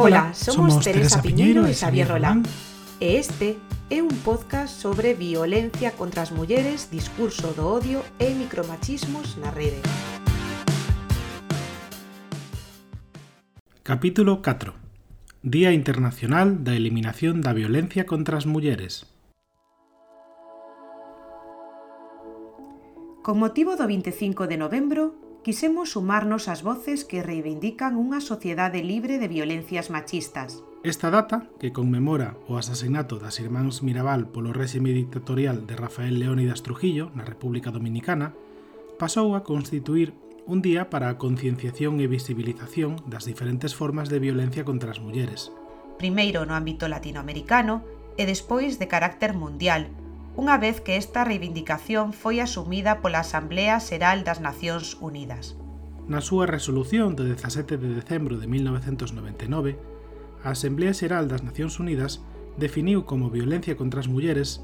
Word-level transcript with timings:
Ola, 0.00 0.32
somos, 0.32 0.54
somos 0.74 0.84
Teresa, 0.84 1.18
Teresa 1.18 1.22
Piñeiro 1.26 1.66
e 1.66 1.74
Xavier 1.74 2.06
Rolán. 2.06 2.46
E 3.02 3.18
este 3.18 3.58
é 3.90 3.98
un 3.98 4.14
podcast 4.22 4.78
sobre 4.78 5.18
violencia 5.18 5.90
contra 5.98 6.22
as 6.22 6.30
mulleres, 6.30 6.86
discurso 6.86 7.50
do 7.50 7.66
odio 7.66 8.06
e 8.22 8.30
micromachismos 8.30 9.34
na 9.42 9.50
rede. 9.50 9.82
Capítulo 13.82 14.38
4. 14.38 14.70
Día 15.42 15.74
Internacional 15.74 16.62
da 16.62 16.78
Eliminación 16.78 17.42
da 17.42 17.50
Violencia 17.50 18.06
contra 18.06 18.38
as 18.38 18.46
Mulleres. 18.46 19.10
Con 23.26 23.42
motivo 23.42 23.74
do 23.74 23.90
25 23.90 24.46
de 24.46 24.62
novembro, 24.62 25.27
quisemos 25.48 25.96
sumarnos 25.96 26.44
ás 26.44 26.60
voces 26.60 27.08
que 27.08 27.24
reivindican 27.24 27.96
unha 27.96 28.20
sociedade 28.20 28.84
libre 28.84 29.16
de 29.16 29.32
violencias 29.32 29.88
machistas. 29.88 30.60
Esta 30.84 31.08
data, 31.08 31.48
que 31.56 31.72
conmemora 31.72 32.36
o 32.52 32.60
asasinato 32.60 33.16
das 33.16 33.40
irmáns 33.40 33.80
Mirabal 33.80 34.28
polo 34.28 34.52
réxime 34.52 34.92
dictatorial 34.92 35.64
de 35.64 35.72
Rafael 35.72 36.20
Leónidas 36.20 36.60
Trujillo 36.60 37.08
na 37.16 37.24
República 37.24 37.72
Dominicana, 37.72 38.36
pasou 39.00 39.32
a 39.32 39.40
constituir 39.40 40.12
un 40.44 40.60
día 40.60 40.92
para 40.92 41.08
a 41.08 41.16
concienciación 41.16 41.96
e 42.04 42.12
visibilización 42.12 43.00
das 43.08 43.24
diferentes 43.24 43.72
formas 43.72 44.12
de 44.12 44.20
violencia 44.20 44.68
contra 44.68 44.92
as 44.92 45.00
mulleres. 45.00 45.48
Primeiro 45.96 46.44
no 46.44 46.52
ámbito 46.52 46.92
latinoamericano 46.92 47.88
e 48.20 48.28
despois 48.28 48.76
de 48.76 48.84
carácter 48.84 49.32
mundial, 49.32 49.88
unha 50.38 50.54
vez 50.54 50.78
que 50.78 50.94
esta 50.94 51.26
reivindicación 51.26 52.14
foi 52.14 52.38
asumida 52.38 53.02
pola 53.02 53.26
Asamblea 53.26 53.82
Xeral 53.82 54.22
das 54.22 54.38
Nacións 54.38 54.94
Unidas. 55.02 55.58
Na 56.06 56.22
súa 56.22 56.46
resolución 56.46 57.18
de 57.18 57.26
17 57.34 57.74
de 57.74 57.90
decembro 57.98 58.38
de 58.38 58.46
1999, 58.46 59.74
a 60.46 60.54
Asamblea 60.54 60.94
Xeral 60.94 61.26
das 61.26 61.42
Nacións 61.42 61.82
Unidas 61.82 62.22
definiu 62.54 63.02
como 63.02 63.34
violencia 63.34 63.74
contra 63.74 63.98
as 63.98 64.06
mulleres 64.06 64.62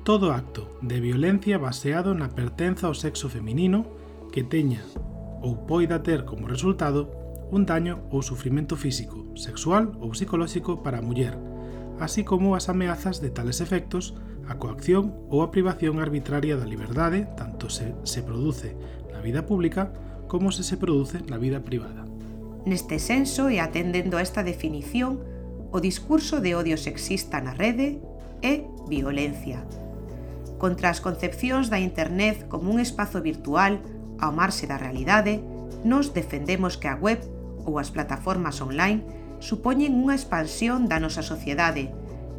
todo 0.00 0.32
acto 0.32 0.72
de 0.80 0.96
violencia 1.04 1.60
baseado 1.60 2.16
na 2.16 2.32
pertenza 2.32 2.88
ao 2.88 2.96
sexo 2.96 3.28
feminino 3.28 3.84
que 4.32 4.48
teña 4.48 4.80
ou 5.44 5.68
poida 5.68 6.00
ter 6.00 6.24
como 6.24 6.48
resultado 6.48 7.12
un 7.52 7.68
daño 7.68 8.00
ou 8.08 8.24
sufrimento 8.24 8.80
físico, 8.80 9.28
sexual 9.36 9.92
ou 10.00 10.16
psicolóxico 10.16 10.80
para 10.80 11.04
a 11.04 11.04
muller, 11.04 11.36
así 12.00 12.24
como 12.24 12.56
as 12.56 12.72
ameazas 12.72 13.20
de 13.20 13.28
tales 13.28 13.60
efectos 13.60 14.16
A 14.48 14.58
coacción 14.58 15.14
ou 15.30 15.42
a 15.42 15.50
privación 15.54 16.02
arbitraria 16.02 16.58
da 16.58 16.66
liberdade 16.66 17.30
tanto 17.38 17.70
se 17.70 17.94
se 18.02 18.26
produce 18.26 18.74
na 19.14 19.22
vida 19.22 19.46
pública 19.46 19.94
como 20.26 20.50
se 20.50 20.64
se 20.66 20.76
produce 20.76 21.22
na 21.28 21.38
vida 21.38 21.60
privada. 21.60 22.02
Neste 22.64 22.98
senso 22.98 23.50
e 23.50 23.58
atendendo 23.58 24.18
a 24.18 24.22
esta 24.22 24.42
definición, 24.42 25.22
o 25.70 25.78
discurso 25.78 26.38
de 26.42 26.54
odio 26.54 26.78
sexista 26.78 27.42
na 27.42 27.54
rede 27.54 28.02
é 28.42 28.66
violencia. 28.86 29.62
Contra 30.58 30.90
as 30.90 31.02
concepcións 31.02 31.70
da 31.70 31.82
internet 31.82 32.46
como 32.46 32.70
un 32.70 32.78
espazo 32.78 33.18
virtual 33.22 33.82
ao 34.22 34.30
marxe 34.30 34.70
da 34.70 34.78
realidade, 34.78 35.42
nos 35.82 36.14
defendemos 36.14 36.78
que 36.78 36.86
a 36.86 36.94
web 36.94 37.18
ou 37.66 37.78
as 37.78 37.90
plataformas 37.90 38.62
online 38.62 39.02
supoñen 39.42 39.98
unha 39.98 40.14
expansión 40.14 40.86
da 40.86 41.02
nosa 41.02 41.26
sociedade 41.26 41.90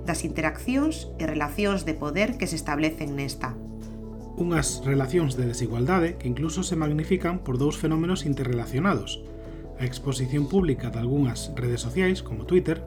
das 0.04 0.28
interaccións 0.28 1.10
e 1.20 1.28
relacións 1.28 1.88
de 1.88 1.96
poder 1.96 2.36
que 2.36 2.48
se 2.48 2.60
establecen 2.60 3.16
nesta. 3.16 3.56
Unhas 4.34 4.82
relacións 4.82 5.38
de 5.38 5.46
desigualdade 5.46 6.18
que 6.18 6.28
incluso 6.28 6.66
se 6.66 6.76
magnifican 6.76 7.40
por 7.46 7.62
dous 7.62 7.78
fenómenos 7.78 8.26
interrelacionados, 8.26 9.22
a 9.80 9.86
exposición 9.86 10.50
pública 10.50 10.90
de 10.90 11.00
algunhas 11.00 11.54
redes 11.56 11.82
sociais, 11.82 12.22
como 12.22 12.46
Twitter, 12.46 12.82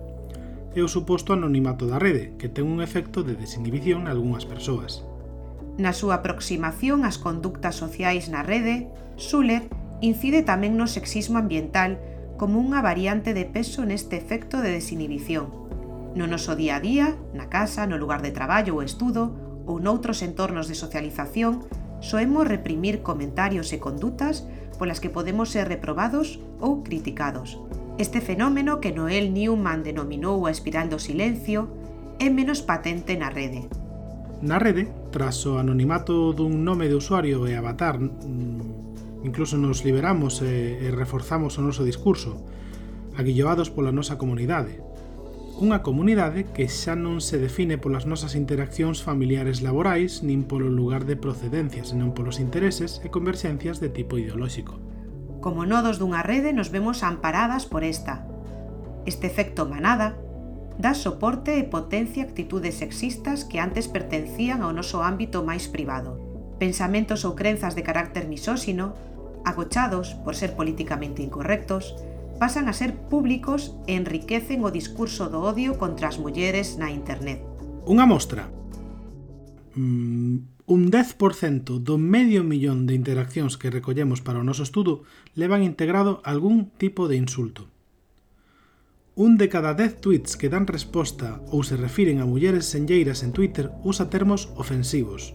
e 0.76 0.84
o 0.84 0.92
suposto 0.92 1.32
anonimato 1.32 1.88
da 1.88 1.96
rede, 1.96 2.36
que 2.36 2.52
ten 2.52 2.68
un 2.68 2.84
efecto 2.84 3.24
de 3.24 3.32
desinhibición 3.32 4.04
en 4.04 4.12
algunhas 4.12 4.44
persoas. 4.44 5.06
Na 5.80 5.96
súa 5.96 6.20
aproximación 6.20 7.08
ás 7.08 7.16
conductas 7.16 7.76
sociais 7.76 8.28
na 8.28 8.44
rede, 8.44 8.92
Schuller 9.16 9.68
incide 10.04 10.44
tamén 10.44 10.76
no 10.76 10.84
sexismo 10.84 11.40
ambiental 11.40 11.96
como 12.36 12.60
unha 12.60 12.84
variante 12.84 13.32
de 13.32 13.48
peso 13.48 13.88
neste 13.88 14.20
efecto 14.20 14.60
de 14.60 14.76
desinhibición 14.76 15.65
no 16.16 16.24
noso 16.24 16.56
día 16.56 16.76
a 16.76 16.82
día, 16.82 17.20
na 17.36 17.52
casa, 17.52 17.84
no 17.84 18.00
lugar 18.00 18.24
de 18.24 18.32
traballo 18.32 18.80
ou 18.80 18.82
estudo 18.82 19.36
ou 19.68 19.76
noutros 19.76 20.24
entornos 20.24 20.64
de 20.64 20.74
socialización, 20.74 21.68
soemos 22.00 22.48
reprimir 22.48 23.04
comentarios 23.04 23.68
e 23.76 23.78
condutas 23.78 24.48
polas 24.80 25.00
que 25.00 25.12
podemos 25.12 25.52
ser 25.52 25.68
reprobados 25.68 26.40
ou 26.56 26.80
criticados. 26.80 27.60
Este 28.00 28.24
fenómeno 28.24 28.80
que 28.80 28.96
Noel 28.96 29.32
Newman 29.32 29.84
denominou 29.84 30.48
a 30.48 30.52
espiral 30.52 30.88
do 30.88 30.96
silencio 30.96 31.68
é 32.16 32.32
menos 32.32 32.64
patente 32.64 33.16
na 33.20 33.28
rede. 33.28 33.68
Na 34.40 34.56
rede, 34.60 34.88
tras 35.12 35.44
o 35.44 35.60
anonimato 35.60 36.32
dun 36.32 36.64
nome 36.64 36.88
de 36.88 36.96
usuario 36.96 37.44
e 37.48 37.56
avatar, 37.56 38.00
mm, 38.00 39.24
incluso 39.24 39.56
nos 39.56 39.84
liberamos 39.84 40.40
e 40.44 40.92
reforzamos 40.92 41.56
o 41.56 41.64
noso 41.64 41.84
discurso, 41.84 42.40
aguilloados 43.16 43.72
pola 43.72 43.92
nosa 43.92 44.20
comunidade, 44.20 44.80
unha 45.56 45.80
comunidade 45.80 46.44
que 46.52 46.68
xa 46.68 46.92
non 46.92 47.24
se 47.24 47.40
define 47.40 47.80
polas 47.80 48.04
nosas 48.04 48.36
interaccións 48.36 49.00
familiares 49.00 49.64
laborais 49.64 50.20
nin 50.20 50.44
polo 50.44 50.68
lugar 50.68 51.08
de 51.08 51.16
procedencia, 51.16 51.80
senón 51.80 52.12
polos 52.12 52.36
intereses 52.44 53.00
e 53.00 53.08
converxencias 53.08 53.80
de 53.80 53.88
tipo 53.88 54.20
ideolóxico. 54.20 54.76
Como 55.40 55.64
nodos 55.64 55.96
dunha 55.96 56.20
rede 56.20 56.52
nos 56.52 56.68
vemos 56.68 57.00
amparadas 57.00 57.64
por 57.64 57.88
esta. 57.88 58.28
Este 59.08 59.24
efecto 59.24 59.64
manada 59.64 60.20
dá 60.76 60.92
soporte 60.92 61.56
e 61.56 61.64
potencia 61.64 62.28
actitudes 62.28 62.84
sexistas 62.84 63.48
que 63.48 63.56
antes 63.56 63.88
pertencían 63.88 64.60
ao 64.60 64.76
noso 64.76 65.00
ámbito 65.00 65.40
máis 65.40 65.72
privado. 65.72 66.20
Pensamentos 66.60 67.24
ou 67.24 67.32
crenzas 67.32 67.72
de 67.72 67.80
carácter 67.80 68.28
misóxino, 68.28 68.92
agochados 69.48 70.20
por 70.20 70.36
ser 70.36 70.52
políticamente 70.52 71.24
incorrectos, 71.24 71.96
pasan 72.38 72.68
a 72.68 72.74
ser 72.76 72.94
públicos 73.08 73.74
e 73.88 73.96
enriquecen 73.96 74.62
o 74.62 74.70
discurso 74.70 75.28
do 75.32 75.40
odio 75.42 75.80
contra 75.80 76.08
as 76.08 76.20
mulleres 76.20 76.76
na 76.76 76.92
internet. 76.92 77.40
Unha 77.88 78.04
mostra. 78.04 78.48
Mm, 79.76 80.56
un 80.66 80.90
10% 80.90 81.78
do 81.78 81.96
medio 81.96 82.42
millón 82.42 82.90
de 82.90 82.98
interaccións 82.98 83.54
que 83.54 83.70
recollemos 83.70 84.18
para 84.18 84.42
o 84.42 84.46
noso 84.46 84.66
estudo 84.66 85.06
levan 85.38 85.62
integrado 85.62 86.18
algún 86.26 86.74
tipo 86.74 87.06
de 87.06 87.16
insulto. 87.16 87.70
Un 89.14 89.38
de 89.40 89.48
cada 89.48 89.72
10 89.72 90.02
tweets 90.02 90.36
que 90.36 90.52
dan 90.52 90.68
resposta 90.68 91.40
ou 91.48 91.64
se 91.64 91.78
refiren 91.78 92.20
a 92.20 92.28
mulleres 92.28 92.68
senlleiras 92.68 93.24
en 93.24 93.32
Twitter 93.32 93.72
usa 93.80 94.12
termos 94.12 94.52
ofensivos, 94.60 95.32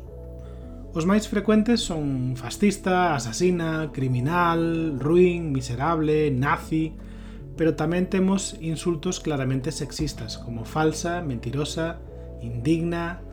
Os 0.91 1.07
máis 1.07 1.23
frecuentes 1.31 1.79
son 1.87 2.35
fascista, 2.35 3.15
asasina, 3.15 3.95
criminal, 3.95 4.99
ruin, 4.99 5.55
miserable, 5.55 6.27
nazi, 6.35 6.91
pero 7.55 7.79
tamén 7.79 8.11
temos 8.11 8.59
insultos 8.59 9.23
claramente 9.23 9.71
sexistas 9.71 10.35
como 10.35 10.67
falsa, 10.67 11.23
mentirosa, 11.23 12.03
indigna 12.43 13.23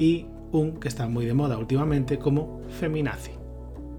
e 0.00 0.24
un 0.56 0.80
que 0.80 0.88
está 0.88 1.04
moi 1.04 1.28
de 1.28 1.36
moda 1.36 1.60
últimamente 1.60 2.16
como 2.16 2.64
feminazi. 2.80 3.36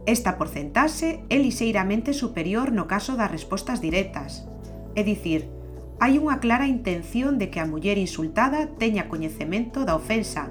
Esta 0.09 0.41
porcentaxe 0.41 1.21
é 1.29 1.37
lixeiramente 1.37 2.17
superior 2.17 2.73
no 2.73 2.89
caso 2.89 3.13
das 3.13 3.29
respostas 3.29 3.77
directas, 3.77 4.49
é 4.97 5.05
dicir, 5.05 5.53
hai 6.01 6.17
unha 6.17 6.41
clara 6.41 6.65
intención 6.65 7.37
de 7.37 7.53
que 7.53 7.61
a 7.61 7.69
muller 7.69 8.01
insultada 8.01 8.73
teña 8.81 9.05
coñecemento 9.05 9.85
da 9.85 9.93
ofensa 9.93 10.49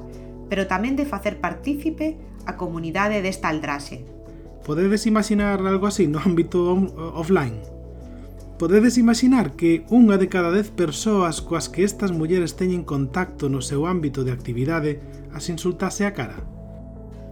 pero 0.50 0.66
tamén 0.66 0.98
de 0.98 1.06
facer 1.06 1.38
partícipe 1.38 2.18
a 2.44 2.58
comunidade 2.58 3.22
desta 3.22 3.46
aldraxe. 3.46 4.02
Podedes 4.66 5.06
imaginar 5.06 5.62
algo 5.62 5.86
así 5.86 6.10
no 6.10 6.18
ámbito 6.18 6.74
offline? 7.14 7.62
Podedes 8.60 9.00
imaginar 9.00 9.56
que 9.56 9.88
unha 9.88 10.20
de 10.20 10.28
cada 10.28 10.52
dez 10.52 10.68
persoas 10.68 11.40
coas 11.40 11.72
que 11.72 11.80
estas 11.80 12.12
mulleres 12.12 12.60
teñen 12.60 12.84
contacto 12.84 13.48
no 13.48 13.64
seu 13.64 13.88
ámbito 13.88 14.20
de 14.20 14.36
actividade 14.36 15.00
as 15.32 15.48
insultase 15.48 16.04
a 16.04 16.12
cara? 16.12 16.44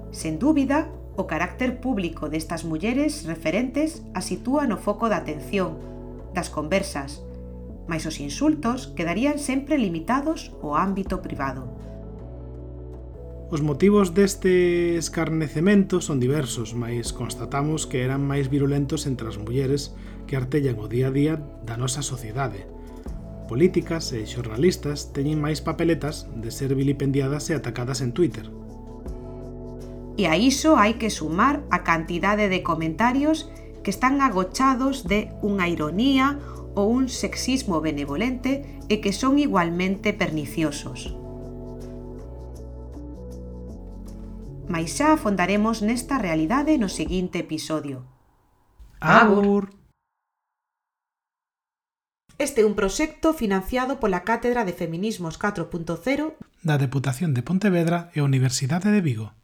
Sen 0.08 0.40
dúbida, 0.40 0.88
o 1.20 1.28
carácter 1.28 1.84
público 1.84 2.32
destas 2.32 2.64
mulleres 2.64 3.28
referentes 3.28 4.06
a 4.16 4.24
sitúa 4.24 4.64
no 4.64 4.80
foco 4.80 5.12
da 5.12 5.20
atención, 5.20 5.76
das 6.32 6.48
conversas, 6.48 7.20
mas 7.84 8.08
os 8.08 8.24
insultos 8.24 8.94
quedarían 8.96 9.36
sempre 9.36 9.76
limitados 9.76 10.54
ao 10.64 10.80
ámbito 10.80 11.20
privado. 11.20 11.68
Os 13.48 13.64
motivos 13.64 14.12
deste 14.12 15.00
escarnecemento 15.00 16.04
son 16.04 16.20
diversos, 16.20 16.76
mas 16.76 17.16
constatamos 17.16 17.88
que 17.88 18.04
eran 18.04 18.20
máis 18.20 18.52
virulentos 18.52 19.08
entre 19.08 19.24
as 19.24 19.40
mulleres 19.40 19.96
que 20.28 20.36
artellan 20.36 20.76
o 20.76 20.84
día 20.84 21.08
a 21.08 21.16
día 21.16 21.40
da 21.64 21.80
nosa 21.80 22.04
sociedade. 22.04 22.68
Políticas 23.48 24.12
e 24.12 24.28
xornalistas 24.28 25.16
teñen 25.16 25.40
máis 25.40 25.64
papeletas 25.64 26.28
de 26.36 26.52
ser 26.52 26.76
vilipendiadas 26.76 27.48
e 27.48 27.56
atacadas 27.56 28.04
en 28.04 28.12
Twitter. 28.12 28.52
E 30.20 30.28
a 30.28 30.36
iso 30.36 30.76
hai 30.76 31.00
que 31.00 31.08
sumar 31.08 31.64
a 31.72 31.88
cantidade 31.88 32.52
de 32.52 32.60
comentarios 32.60 33.48
que 33.80 33.88
están 33.88 34.20
agochados 34.20 35.08
de 35.08 35.32
unha 35.40 35.72
ironía 35.72 36.36
ou 36.76 36.92
un 36.92 37.08
sexismo 37.08 37.80
benevolente 37.80 38.68
e 38.92 39.00
que 39.00 39.16
son 39.16 39.40
igualmente 39.40 40.12
perniciosos. 40.12 41.16
mais 44.68 44.94
xa 44.96 45.16
afondaremos 45.16 45.80
nesta 45.80 46.20
realidade 46.20 46.76
no 46.78 46.88
seguinte 46.88 47.40
episodio. 47.40 48.04
Abur! 49.00 49.74
Este 52.38 52.62
é 52.62 52.68
un 52.70 52.78
proxecto 52.78 53.34
financiado 53.34 53.98
pola 53.98 54.22
Cátedra 54.22 54.62
de 54.62 54.76
Feminismos 54.76 55.34
4.0 55.42 56.38
da 56.62 56.78
Deputación 56.78 57.34
de 57.34 57.42
Pontevedra 57.42 58.14
e 58.14 58.22
Universidade 58.22 58.94
de 58.94 59.02
Vigo. 59.02 59.34